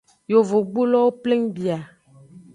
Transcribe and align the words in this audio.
Yovogbulowo 0.31 1.09
pleng 1.21 1.45
bia. 1.55 1.77